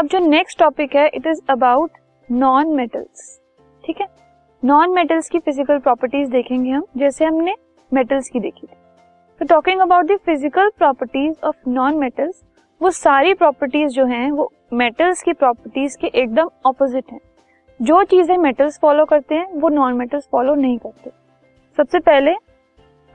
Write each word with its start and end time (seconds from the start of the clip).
अब 0.00 0.06
जो 0.06 0.18
next 0.18 0.58
topic 0.58 0.94
है 0.96 1.06
it 1.08 1.26
is 1.26 1.40
about 1.50 1.90
non 2.28 2.68
metals 2.74 3.40
ठीक 3.84 4.00
है? 4.00 4.06
नॉन 4.62 4.90
मेटल्स 4.90 5.28
की 5.28 5.38
फ़िज़िकल 5.38 5.78
प्रॉपर्टीज़ 5.78 6.30
देखेंगे 6.30 6.70
हम, 6.70 6.84
जैसे 6.96 7.24
हमने 7.24 7.54
मेटल्स 7.92 8.28
की 8.28 8.40
देखी 8.40 8.66
थी। 8.66 8.76
तो 9.40 9.46
talking 9.46 9.80
about 9.80 10.06
the 10.06 10.16
physical 10.16 10.70
properties 10.78 11.34
of 11.44 11.68
non 11.68 11.96
metals 11.96 12.42
वो 12.80 12.90
सारी 12.90 13.34
प्रॉपर्टीज़ 13.34 13.92
जो 13.92 14.06
हैं, 14.06 14.30
वो 14.30 14.50
मेटल्स 14.72 15.22
की 15.22 15.32
प्रॉपर्टीज़ 15.32 15.96
के 15.98 16.06
एकदम 16.06 16.48
ऑपोजिट 16.66 17.12
हैं। 17.12 17.20
जो 17.80 18.02
चीज़ें 18.04 18.36
मेटल्स 18.38 18.78
फॉलो 18.78 19.04
करते 19.04 19.34
हैं, 19.34 19.46
वो 19.52 19.68
नॉन 19.68 19.94
मेटल्स 19.94 20.28
फॉलो 20.32 20.54
नहीं 20.54 20.78
करते। 20.78 21.10
सबसे 21.78 21.98
पहले 22.00 22.34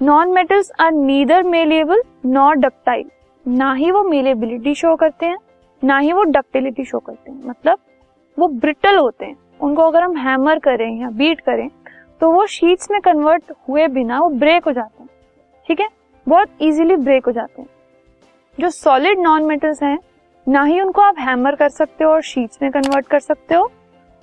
non 0.02 0.34
metals 0.34 0.72
are 0.80 0.92
neither 0.92 1.44
malleable 1.46 2.04
nor 2.28 2.56
ductile 2.58 3.10
ना 3.46 3.74
ही 3.74 3.92
वो 3.92 4.04
मेलेबिलिटी 4.04 4.76
शो 4.76 4.96
करते 4.96 5.26
हैं 5.26 5.38
ना 5.86 5.98
ही 5.98 6.12
वो 6.14 6.24
डक्टिलिटी 6.24 6.86
शो 6.86 7.00
करते 7.00 7.32
हैं। 7.32 7.42
मतलब 7.46 7.80
वो 8.38 8.48
ब्रिटल 8.48 8.98
होते 8.98 9.26
हैं। 9.26 9.36
उनको 9.60 9.82
अगर 9.82 10.04
हम 10.04 10.18
हैमर 10.18 10.60
करें 10.60 11.00
या 11.02 11.10
बीट 11.10 11.42
करें 11.42 11.70
तो 12.22 12.32
वो 12.32 12.46
शीट्स 12.46 12.92
में 12.92 13.00
कन्वर्ट 13.02 13.52
हुए 13.70 13.88
बिना 13.88 14.20
वो 14.20 14.30
ब्रेक 14.30 14.66
हो 14.66 14.72
जाते 14.72 15.04
हैं। 15.04 15.10
ठीक 15.68 15.80
है? 15.80 15.88
बहुत 16.28 16.50
इजीली 16.62 16.96
ब्रेक 16.96 17.26
हो 17.26 17.32
जाते 17.32 17.62
हैं। 17.62 17.70
जो 18.58 18.70
सॉलिड 18.70 19.20
नॉन 19.20 19.44
मेटल्स 19.44 19.82
हैं, 19.84 19.98
ना 20.48 20.64
ही 20.64 20.80
उनको 20.82 21.02
आप 21.02 21.16
हैमर 21.20 21.56
कर 21.56 21.70
सकते 21.70 22.04
हो 22.04 22.12
और 22.12 22.22
शीट्स 22.22 22.62
में 22.62 22.72
कन्वर्ट 22.72 23.08
कर 23.08 23.20
सकते 23.20 23.56
हो, 23.56 23.70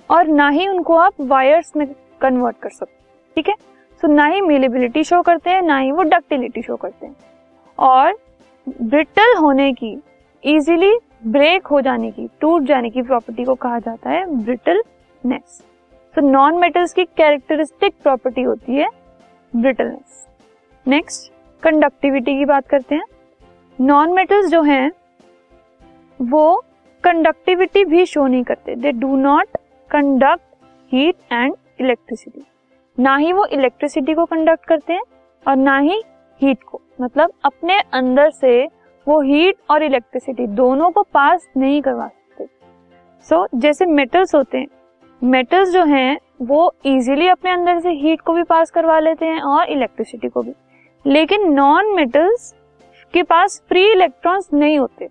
और 0.09 0.27
ना 0.27 0.49
ही 0.49 0.67
उनको 0.67 0.95
आप 0.95 1.13
वायर्स 1.21 1.75
में 1.75 1.87
कन्वर्ट 2.21 2.57
कर 2.57 2.69
सकते 2.69 2.93
हो। 2.93 3.33
ठीक 3.35 3.49
है? 3.49 3.55
सो 4.01 4.07
ना 4.07 4.25
ही 4.25 4.41
मेलेबिलिटी 4.41 5.03
शो 5.03 5.21
करते 5.21 5.49
हैं, 5.49 5.61
ना 5.61 5.77
ही 5.77 5.91
वो 5.91 6.03
डक्टिलिटी 6.03 6.61
शो 6.61 6.75
करते 6.75 7.05
हैं। 7.05 7.15
और 7.79 8.17
ब्रिटल 8.67 9.35
होने 9.37 9.71
की 9.73 9.97
इजीली 10.43 10.93
ब्रेक 11.23 11.67
हो 11.67 11.81
जाने 11.81 12.11
की, 12.11 12.27
टूट 12.41 12.63
जाने 12.63 12.89
की 12.89 13.01
प्रॉपर्टी 13.01 13.43
को 13.43 13.53
कहा 13.55 13.79
जाता 13.79 14.09
है 14.09 14.25
ब्रिटलनेस। 14.43 15.61
तो 16.15 16.21
नॉन 16.21 16.57
मेटल्स 16.57 16.93
की 16.93 17.05
कैरेक्टरिस्टिक 17.05 17.93
प्रॉपर्टी 18.03 18.41
होती 18.41 18.75
है 18.75 18.87
ब्रिटलनेस। 19.53 20.27
नेक्स्ट 20.87 21.31
कंडक्टिविटी 21.63 22.37
की 22.37 22.45
बात 22.45 22.67
करते 22.67 22.95
हैं। 22.95 23.03
नॉन 23.79 24.13
मेटल्स 24.13 24.49
जो 24.51 24.61
हैं, 24.61 24.91
वो 26.19 26.63
कंडक्टिविटी 27.03 27.85
भी 27.85 28.05
शो 28.05 28.27
नहीं 28.27 28.43
करते। 28.43 28.75
They 28.75 28.91
do 28.91 29.15
not 29.15 29.57
conduct 29.91 30.43
heat 30.91 31.15
and 31.31 31.55
electricity 31.81 32.45
ना 32.97 33.15
ही 33.17 33.33
वो 33.33 33.45
इलेक्ट्रिसिटी 33.45 34.13
को 34.13 34.25
कंडक्ट 34.25 34.65
करते 34.65 34.93
हैं 34.93 35.01
और 35.47 35.55
ना 35.55 35.77
ही 35.77 36.01
हीट 36.41 36.63
को। 36.63 36.81
मतलब 37.01 37.31
अपने 37.45 37.79
अंदर 37.93 38.29
से 38.29 38.82
वो 39.07 39.21
हीट 39.21 39.55
और 39.69 39.83
इलेक्ट्रिसिटी 39.83 40.47
दोनों 40.47 40.91
को 40.91 41.03
पास 41.03 41.47
नहीं 41.57 41.81
करवा 41.81 42.07
सकते। 42.07 42.45
सो 43.21 43.47
so, 43.47 43.61
जैसे 43.61 43.85
मेटल्स 43.85 44.35
होते 44.35 44.57
हैं 44.57 44.67
मेटल्स 45.23 45.69
जो 45.69 45.83
हैं 45.83 46.17
वो 46.41 46.73
इजीली 46.85 47.27
अपने 47.27 47.51
अंदर 47.51 47.79
से 47.79 47.89
हीट 47.89 48.21
को 48.21 48.33
भी 48.33 48.43
पास 48.43 48.71
करवा 48.71 48.99
लेते 48.99 49.25
हैं 49.25 49.41
और 49.41 49.69
इलेक्ट्रिसिटी 49.69 50.27
को 50.27 50.41
भी। 50.43 50.53
लेकिन 51.05 51.53
नॉन 51.53 51.93
मेटल्स 51.95 52.55
के 53.13 53.23
पास 53.23 53.63
फ्री 53.67 53.91
इलेक्ट्रॉन्स 53.91 54.53
नहीं 54.53 54.79
होते। 54.79 55.07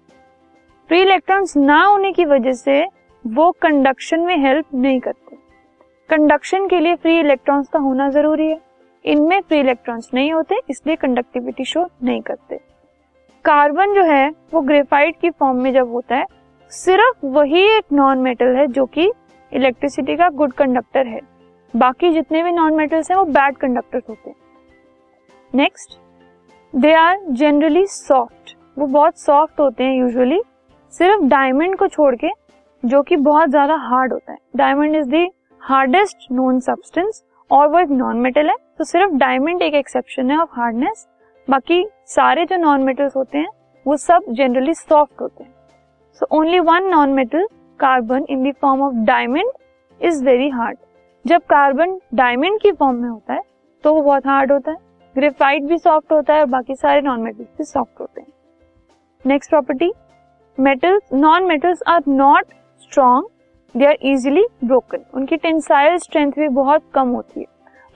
फ्री 0.88 1.00
इलेक्ट्रॉन्स 1.02 1.56
ना 1.56 1.84
होने 1.84 2.12
की 2.12 2.24
वजह 2.24 2.52
से 2.52 2.86
वो 3.26 3.50
कंडक्शन 3.52 4.20
में 4.20 4.36
हेल्प 4.36 4.66
नहीं 4.74 5.00
करते। 5.00 5.36
कंडक्शन 6.08 6.68
के 6.68 6.80
लिए 6.80 6.94
फ्री 6.94 7.18
इलेक्ट्रॉन्स 7.20 7.68
का 7.68 7.78
होना 7.78 8.08
ज़रूरी 8.10 8.48
है। 8.48 8.60
इनमें 9.04 9.40
फ्री 9.40 9.60
इलेक्ट्रॉन्स 9.60 10.10
नहीं 10.14 10.32
होते 10.32 10.60
इसलिए 10.70 10.96
कंडक्टिविटी 10.96 11.64
शो 11.64 11.88
नहीं 12.02 12.22
करते। 12.22 12.71
कार्बन 13.44 13.94
जो 13.94 14.02
है, 14.04 14.28
वो 14.52 14.60
ग्रेफाइट 14.60 15.16
की 15.20 15.30
फॉर्म 15.30 15.62
में 15.62 15.72
जब 15.72 15.90
होता 15.92 16.16
है, 16.16 16.26
सिर्फ़ 16.72 17.26
वही 17.26 17.62
एक 17.68 17.84
नॉन 17.92 18.18
मेटल 18.18 18.56
है 18.56 18.66
जो 18.68 18.84
कि 18.88 19.10
इलेक्ट्रिसिटी 19.52 20.16
का 20.16 20.28
गुड 20.30 20.52
कंडक्टर 20.52 21.06
है। 21.06 21.20
बाकी 21.74 22.10
जितने 22.10 22.42
भी 22.42 22.52
नॉन 22.52 22.74
मेटल्स 22.74 23.10
हैं, 23.10 23.18
वो 23.18 23.24
बैड 23.24 23.56
कंडक्टर्स 23.56 24.04
होते 24.08 24.30
हैं। 24.30 24.36
Next 25.52 25.98
they 26.74 26.92
are 26.94 27.18
generally 27.30 27.86
soft 27.86 28.56
वो 28.78 28.86
बहुत 28.86 29.18
सॉफ्ट 29.18 29.60
होते 29.60 29.84
हैं 29.84 29.94
यूजुअली 29.94 30.40
सिर्फ़ 30.92 31.24
डायमंड 31.24 31.76
को 31.78 31.88
छोड़ 31.88 32.14
के, 32.14 32.28
जो 32.82 33.02
कि 33.02 33.16
बहुत 33.18 33.48
ज़्यादा 33.48 33.74
हार्ड 33.80 34.12
होता 34.12 34.32
है। 34.32 34.38
Diamond 34.56 34.96
is 34.96 35.08
the 35.08 35.28
hardest 35.60 36.32
known 36.32 36.60
substance 36.60 37.22
और 37.50 37.68
वो 37.68 37.78
एक 37.78 37.90
नॉन 37.90 38.16
मेटल 38.18 38.48
है। 38.48 38.56
तो 38.78 38.84
सिर्फ़ 38.84 39.12
डायमंड 39.14 39.62
एक 39.62 39.74
एक्सेप्शन 39.74 40.30
है 40.30 40.38
ऑफ़ 40.38 40.50
हार्डनेस 40.52 41.06
बाकी 41.48 41.84
सारे 42.06 42.44
जो 42.46 42.56
नॉन 42.56 42.82
मेटल्स 42.82 43.16
होते 43.16 43.38
हैं, 43.38 43.48
वो 43.86 43.96
सब 43.96 44.24
जनरली 44.30 44.74
सॉफ्ट 44.74 45.20
होते 45.20 45.44
हैं. 45.44 45.52
So 46.20 46.26
only 46.38 46.60
one 46.60 46.84
non 46.84 47.12
metal 47.12 47.46
carbon 47.80 48.26
in 48.30 48.42
the 48.42 48.54
form 48.60 48.82
of 48.82 48.94
diamond 49.06 49.50
is 50.00 50.24
very 50.24 50.48
hard 50.50 50.78
जब 51.24 51.42
कार्बन 51.48 51.98
डायमंड 52.14 52.60
की 52.60 52.72
फॉर्म 52.72 52.96
में 52.96 53.08
होता 53.08 53.34
है 53.34 53.42
तो 53.84 53.94
वो 53.94 54.02
बहुत 54.02 54.26
हार्ड 54.26 54.52
होता 54.52 54.70
है. 54.70 54.76
ग्रेफाइट 55.16 55.62
भी 55.62 55.78
सॉफ्ट 55.78 56.12
होता 56.12 56.34
है 56.34 56.40
और 56.40 56.46
बाकी 56.48 56.74
सारे 56.74 57.00
नॉन 57.00 57.20
मेटल्स 57.20 57.48
भी 57.58 57.64
सॉफ्ट 57.64 58.00
होते 58.00 58.20
हैं. 58.20 58.28
Next 59.24 59.50
property 59.50 59.92
metals 60.58 61.12
non 61.14 61.44
metals 61.44 61.82
are 61.88 62.02
not 62.08 62.46
strong 62.82 63.28
they 63.74 63.86
are 63.86 63.98
easily 64.02 64.46
broken 64.64 65.04
उनकी 65.14 65.36
टेंसाइल 65.36 65.96
स्ट्रेंथ 65.98 66.32
भी 66.32 66.48
बहुत 66.50 66.82
कम 66.94 67.08
होती 67.08 67.40
है. 67.40 67.46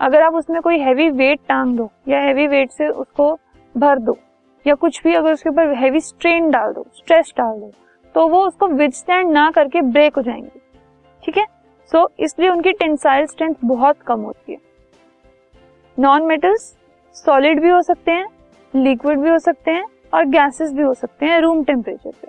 अगर 0.00 0.22
आप 0.22 0.34
उसमें 0.34 0.60
कोई 0.62 0.78
हैवी 0.78 1.08
वेट 1.10 1.40
टांग 1.48 1.76
दो 1.76 1.90
या 2.08 2.18
हैवी 2.20 2.46
वेट 2.46 2.70
से 2.70 2.88
उसको 2.88 3.32
भर 3.74 3.98
दो 3.98 4.16
या 4.66 4.74
कुछ 4.74 5.02
भी 5.04 5.14
अगर 5.14 5.32
उसके 5.32 5.50
ऊपर 5.50 5.74
हैवी 5.74 6.00
स्ट्रेन 6.00 6.50
डाल 6.50 6.72
दो 6.72 6.86
स्ट्रेस 6.94 7.32
डाल 7.38 7.58
दो 7.60 7.72
तो 8.14 8.26
वो 8.28 8.40
उसको 8.46 8.66
विदस्टैंड 8.68 9.30
ना 9.32 9.50
करके 9.50 9.80
ब्रेक 9.82 10.16
हो 10.16 10.22
जाएँगे। 10.22 10.60
ठीक 11.22 11.38
है? 11.38 11.44
सो 11.90 11.98
so, 11.98 12.08
इसलिए 12.18 12.48
उनकी 12.48 12.72
टेंसाइल 12.72 13.26
स्ट्रेंथ 13.26 13.54
बहुत 13.64 14.00
कम 14.00 14.20
होती 14.20 14.52
है। 14.52 14.58
नॉन 15.98 16.22
मेटल्स 16.22 16.62
सॉलिड 17.16 17.60
भी 17.62 17.68
हो 17.68 17.82
सकते 17.82 18.12
हैं 18.12 18.26
लिक्विड 18.74 19.18
भी 19.18 19.28
हो 19.28 19.38
सकते 19.38 19.70
हैं 19.70 19.84
और 20.14 20.24
गैसेस 20.26 20.72
भी 20.72 20.82
हो 20.82 20.94
सकते 20.94 21.26
हैं 21.26 21.40
रूम 21.40 21.62
टेम्परेचर 21.64 22.10
पे। 22.12 22.28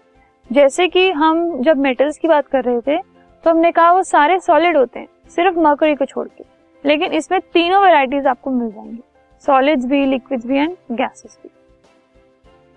जैसे 0.49 0.87
कि 0.87 1.09
हम 1.11 1.61
जब 1.63 1.77
मेटल्स 1.77 2.17
की 2.17 2.27
बात 2.27 2.47
कर 2.47 2.63
रहे 2.63 2.81
थे 2.81 2.97
तो 3.43 3.49
हमने 3.49 3.71
कहा 3.71 3.91
वो 3.93 4.03
सारे 4.03 4.39
सॉलिड 4.39 4.77
होते 4.77 4.99
हैं 4.99 5.07
सिर्फ़ 5.29 5.59
मर्करी 5.59 5.95
को 5.95 6.05
छोड़ 6.05 6.27
के। 6.27 6.56
लेकिन 6.83 7.13
इसमें 7.13 7.39
तीनों 7.43 7.81
वेराइटीज 7.81 8.27
आपको 8.27 8.51
मिल 8.51 8.69
जाएँगी। 8.71 9.01
सॉलिड्स 9.43 9.85
भी 9.85 10.05
लिक्विड्स 10.05 10.45
भी 10.45 10.57
एंड 10.57 10.75
गैसेस 10.91 11.37
भी। 11.43 11.49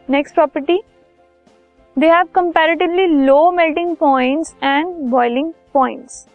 Next 0.09 0.35
property 0.35 0.81
they 1.97 2.09
have 2.09 2.27
comparatively 2.35 3.07
low 3.07 3.51
melting 3.51 3.95
points 3.97 4.55
and 4.63 4.95
boiling 5.11 5.53
points 5.75 6.27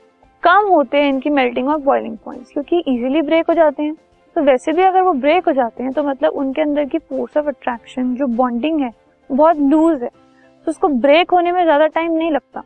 कम 0.43 0.67
होते 0.69 0.97
हैं 0.97 1.09
इनकी 1.09 1.29
मेल्टिंग 1.31 1.69
और 1.69 1.77
बॉइलिंग 1.81 2.17
पॉइंट्स 2.25 2.51
क्योंकि 2.51 2.79
इजीली 2.79 3.21
ब्रेक 3.21 3.47
हो 3.49 3.53
जाते 3.53 3.83
हैं। 3.83 3.95
तो 4.35 4.41
वैसे 4.43 4.71
भी 4.73 4.81
अगर 4.83 5.01
वो 5.01 5.13
ब्रेक 5.15 5.45
हो 5.45 5.53
जाते 5.53 5.83
हैं 5.83 5.91
तो 5.93 6.03
मतलब 6.03 6.33
उनके 6.33 6.61
अंदर 6.61 6.85
की 6.85 6.97
फोर्स 6.99 7.37
ऑफ़ 7.37 7.47
अट्रैक्शन 7.47 8.13
जो 8.15 8.27
बॉन्डिंग 8.27 8.81
है 8.81 8.91
बहुत 9.29 9.57
लूज 9.59 10.03
है। 10.03 10.09
तो 10.09 10.71
उसको 10.71 10.87
ब्रेक 10.87 11.31
होने 11.31 11.51
में 11.51 11.63
ज़्यादा 11.63 11.87
टाइम 11.87 12.11
नहीं 12.11 12.31
लगता। 12.31 12.63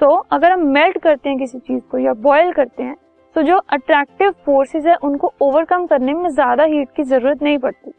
तो 0.00 0.14
अगर 0.32 0.52
हम 0.52 0.66
मेल्ट 0.68 0.98
करते 0.98 1.28
हैं 1.28 1.38
किसी 1.38 1.58
चीज़ 1.58 1.80
को 1.90 1.98
या 1.98 2.12
बॉयल 2.18 2.52
करते 2.52 2.82
हैं 2.82 2.96
तो 3.36 3.42
जो 3.42 3.56
अट्रैक्टिव 3.68 4.30
फोर्सेस 4.46 4.86
है, 4.86 4.94
उनको 4.96 5.32
ओवरकम 5.42 5.86
करने 5.86 6.14
में 6.14 6.28
ज़्यादा 6.30 6.64
हीट 6.64 6.88
की 6.96 7.02
ज़रूरत 7.04 7.42
नहीं 7.42 7.58
पड़ती। 7.58 7.92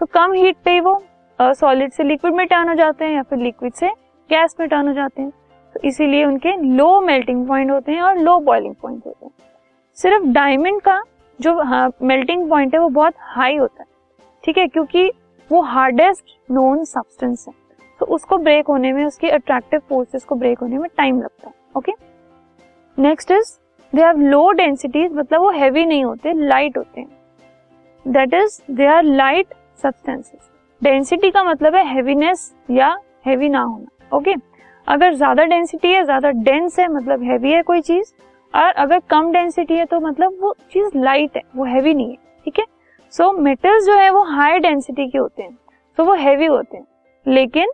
तो 0.00 0.06
कम 0.06 0.32
हीट 0.32 0.56
पे 0.64 0.70
ही 0.70 0.80
वो 0.80 1.00
सॉलिड 1.38 1.92
से 1.92 2.02
लिक्विड 2.02 2.34
में 2.34 2.46
टर्न 2.46 2.68
हो 2.68 2.74
जाते 2.74 3.04
हैं 3.04 3.14
या 3.14 3.22
फिर 3.22 3.38
लिक्विड 3.38 3.72
से 3.72 3.88
गैस 4.30 4.56
में 4.60 4.68
टर्न 4.68 4.88
हो 4.88 4.94
जाते 4.94 5.22
हैं। 5.22 5.30
तो 5.74 5.80
इसीलिए 5.84 6.24
उनके 6.24 6.56
लो 6.66 7.00
मेल्टिंग 7.00 7.46
पॉइंट 7.48 7.70
होते 7.70 7.92
हैं 7.92 8.02
और 8.02 8.18
लो 8.18 8.38
बॉइलिंग 8.40 8.74
पॉइंट 8.74 9.06
होते 9.06 9.24
हैं। 9.26 9.32
सिर्फ़ 9.98 10.24
डायमंड 10.24 10.80
का 10.80 11.00
जो 11.38 11.54
मेल्टिंग 12.02 12.48
पॉइंट 12.50 12.74
है, 12.74 12.80
वो 12.80 12.88
बहुत 12.90 13.14
हाई 13.28 13.56
होता 13.56 13.82
है। 13.82 13.88
ठीक 14.44 14.58
है? 14.58 14.66
क्योंकि 14.68 15.10
वो 15.50 15.60
हार्डेस्ट 15.62 16.36
नोन 16.50 16.84
सब्सटेंस 16.84 17.44
है। 17.48 17.54
तो 18.00 18.06
उसको 18.06 18.36
ब्रेक 18.38 18.66
होने 18.66 18.92
में, 18.92 19.04
उसकी 19.04 19.28
अट्रैक्टिव 19.30 19.80
फोर्सेस 19.88 20.24
को 20.24 20.34
ब्रेक 20.34 20.58
होने 20.58 20.78
में 20.78 20.88
टाइम 20.96 21.20
लगता 21.20 21.48
है। 21.48 21.54
Okay 21.76 21.92
next 22.98 23.30
is 23.30 23.58
they 23.92 24.02
have 24.02 24.20
low 24.20 24.50
densities 24.52 25.12
मतलब 25.12 25.40
वो 25.40 25.50
हैवी 25.52 25.84
नहीं 25.86 26.04
होते 26.04 26.32
लाइट 26.38 26.78
होते 26.78 27.00
हैं। 27.00 27.08
That 28.06 28.34
is 28.34 28.60
they 28.70 28.86
are 28.86 29.02
light 29.02 29.54
substances 29.82 30.50
density 30.82 31.30
का 31.30 31.42
मतलब 31.44 31.74
है 31.74 31.84
हैवीनेस 31.86 32.52
या 32.70 32.96
हैवी 33.26 33.48
ना 33.48 33.60
होना 33.60 34.16
ओके 34.16 34.30
okay? 34.30 34.42
अगर 34.86 35.14
ज़्यादा 35.14 35.44
डेंसिटी 35.44 35.88
है, 35.88 36.02
ज़्यादा 36.04 36.30
डेंस 36.30 36.78
है 36.78 36.86
मतलब 36.88 37.22
हैवी 37.22 37.52
है 37.52 37.62
कोई 37.62 37.80
चीज़, 37.80 38.12
और 38.54 38.70
अगर 38.74 38.98
कम 39.10 39.30
डेंसिटी 39.32 39.74
है 39.74 39.84
तो 39.84 40.00
मतलब 40.00 40.38
वो 40.40 40.54
चीज़ 40.72 40.96
लाइट 40.96 41.36
है, 41.36 41.42
वो 41.56 41.64
हैवी 41.64 41.92
नहीं 41.94 42.10
है, 42.10 42.16
ठीक 42.46 42.58
है? 42.58 42.64
सो 43.12 43.30
मेटल्स 43.34 43.86
जो 43.86 43.96
है, 43.96 44.10
वो 44.10 44.22
हाई 44.26 44.58
डेंसिटी 44.58 45.08
के 45.08 45.18
होते 45.18 45.42
हैं 45.42 45.56
तो 45.98 46.04
वो 46.04 46.14
हैवी 46.14 46.46
होते 46.46 46.76
हैं। 46.76 46.84
लेकिन 47.26 47.70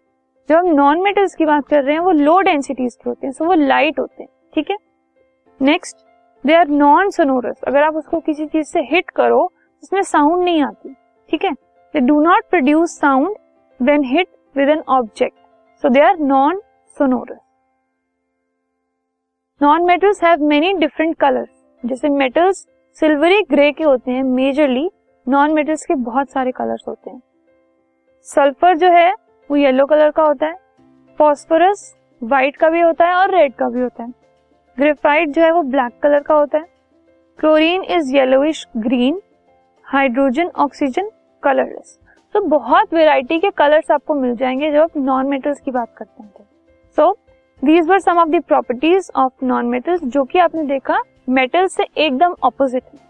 जब 0.49 0.57
हम 0.57 0.67
नॉन 0.75 1.01
मेटल्स 1.03 1.35
की 1.35 1.45
बात 1.45 1.67
कर 1.69 1.83
रहे 1.85 1.95
हैं, 1.95 2.01
वो 2.01 2.11
लो 2.13 2.39
डेंसिटीज 2.43 2.95
के 2.95 3.09
होते 3.09 3.27
हैं 3.27 3.33
सो 3.33 3.45
वो 3.45 3.55
लाइट 3.57 3.99
होते 3.99 4.23
हैं, 4.23 4.29
ठीक 4.55 4.71
है? 4.71 4.77
Next 5.61 5.97
they 6.45 6.55
are 6.55 6.69
non 6.69 7.11
sonorous 7.11 7.63
अगर 7.67 7.83
आप 7.83 7.97
उसको 7.97 8.21
किसी 8.21 8.47
चीज़ 8.47 8.67
से 8.67 8.81
हिट 8.91 9.11
करो, 9.11 9.41
उसमें 9.83 10.03
साउंड 10.03 10.45
नहीं 10.45 10.63
आती, 10.63 10.95
ठीक 11.31 11.45
है? 11.45 11.53
They 11.95 12.01
do 12.01 12.21
not 12.23 12.49
produce 12.51 12.99
sound 13.01 13.37
when 13.81 14.05
hit 14.07 14.29
with 14.57 14.69
an 14.69 14.83
object 14.89 15.37
so 15.83 15.89
they 15.89 16.01
are 16.01 16.19
non 16.19 16.61
sonorous 16.97 17.39
non 19.61 19.85
metals 19.85 20.23
have 20.25 20.45
many 20.45 20.73
different 20.75 21.17
colours 21.17 21.49
जैसे 21.83 22.09
मेटल्स 22.09 22.67
सिल्वरी 22.97 23.43
ग्रे 23.43 23.71
के 23.73 23.85
होते 23.85 24.11
हैं 24.11 24.23
मेजरली 24.23 24.89
नॉन 25.27 25.53
मेटल्स 25.53 25.85
के 25.87 25.95
बहुत 25.95 26.31
सारे 26.31 26.53
कलर्स 26.53 26.85
होते 26.89 27.11
हैं। 27.11 27.21
सल्फ़र 28.27 28.77
जो 28.77 28.89
है, 28.89 29.13
वो 29.51 29.57
येलो 29.57 29.87
कलर 29.87 30.11
का 30.11 30.23
होता 30.23 30.47
है। 30.47 30.55
फॉस्फोरस 31.19 31.95
व्हाइट 32.23 32.57
का 32.57 32.69
भी 32.69 32.81
होता 32.81 33.07
है 33.07 33.15
और 33.15 33.31
रेड 33.31 33.55
का 33.55 33.69
भी 33.69 33.81
होता 33.81 34.03
है। 34.03 34.11
ग्रेफाइट 34.79 35.29
जो 35.29 35.43
है 35.43 35.51
वो 35.53 35.63
ब्लैक 35.63 35.93
कलर 36.03 36.21
का 36.21 36.35
होता 36.35 36.59
है। 36.59 36.65
Chlorine 37.39 37.83
is 37.85 38.15
yellowish 38.17 38.67
green, 38.77 39.21
hydrogen 39.87 40.51
oxygen 40.57 41.11
colourless. 41.43 41.99
तो 42.35 42.41
बहुत 42.49 42.95
वेराइटी 42.95 43.39
के 43.41 43.51
कलर्स 43.51 43.91
आपको 43.91 44.15
मिल 44.15 44.37
जाएँगे 44.37 44.71
जब 44.73 44.81
आप 44.81 44.97
नॉन 44.97 45.27
मेटल्स 45.27 45.61
की 45.61 45.71
बात 45.71 45.95
करते 45.97 46.23
हैं। 46.23 46.47
So 46.99 47.11
these 47.63 47.89
were 47.89 47.99
some 47.99 48.19
of 48.19 48.29
the 48.29 48.43
properties 48.43 49.11
of 49.17 49.45
non 49.45 49.67
metals 49.67 50.05
जो 50.05 50.25
कि 50.25 50.39
आपने 50.39 50.63
देखा 50.65 51.03
मेटल 51.31 51.67
से 51.67 51.87
एकदम 51.97 52.35
ऑपोजिट 52.45 52.83
है। 52.85 53.01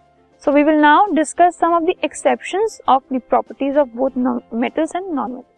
So 0.43 0.53
we 0.53 0.62
will 0.62 0.81
now 0.81 1.12
discuss 1.14 1.59
some 1.61 1.75
of 1.75 1.85
the 1.85 1.94
exceptions 2.05 2.81
of 2.88 3.14
the 3.14 3.21
properties 3.21 3.79
of 3.79 3.88
both 3.97 4.44
metals 4.55 4.97
and 4.97 5.06
non 5.06 5.31
metals 5.31 5.57